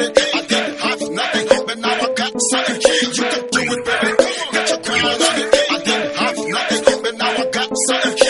I 0.00 0.42
didn't 0.46 0.78
have 0.78 1.00
nothing, 1.10 1.66
but 1.66 1.78
now 1.78 1.88
I 1.90 2.12
got 2.14 2.32
something. 2.52 2.80
You 3.02 3.10
can 3.10 3.48
do 3.50 3.60
it, 3.66 3.84
baby. 3.84 4.12
Don't 4.52 4.70
you 4.70 4.78
cry. 4.84 5.00
I 5.70 5.82
didn't 5.82 6.16
have 6.16 6.38
nothing, 6.38 7.02
but 7.02 7.14
now 7.16 7.26
I 7.26 7.50
got 7.50 7.70
something. 7.88 8.27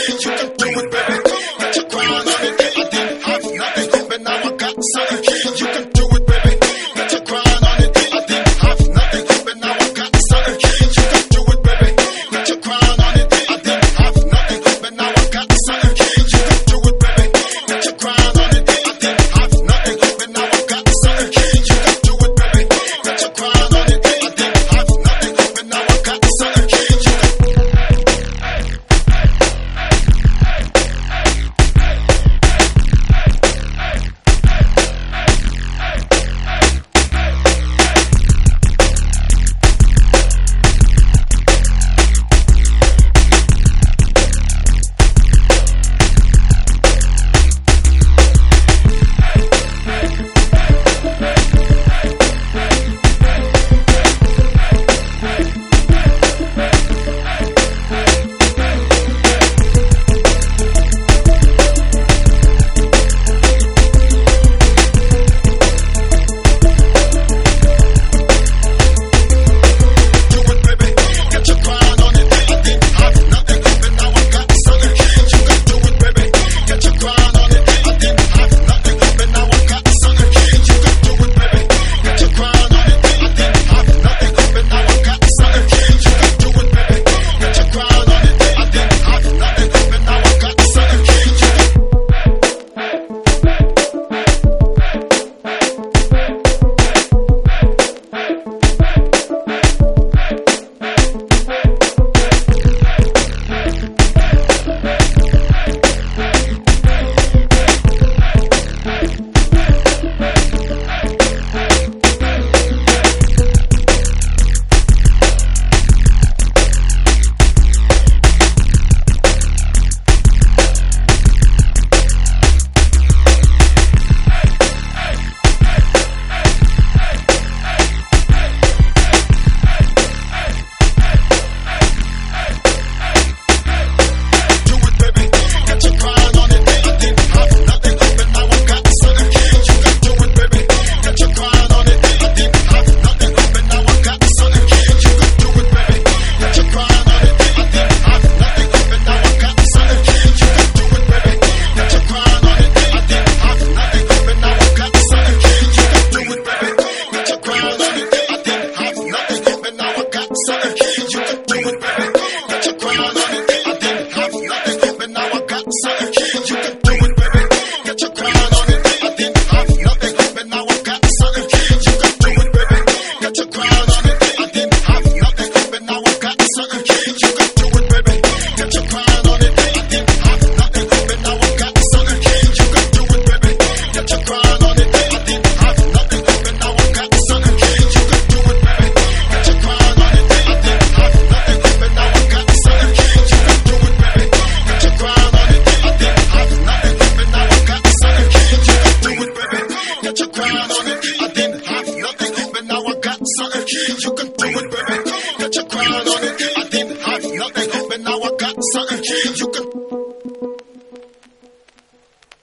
on 205.76 206.24
it. 206.24 206.58
I 206.58 206.68
didn't 206.68 207.00
have 207.00 207.22
nothing, 207.24 207.88
but 207.88 208.00
now 208.00 208.20
I 208.20 208.30
got 208.36 208.56
something. 208.72 209.02
You 209.38 209.48
can 209.48 209.77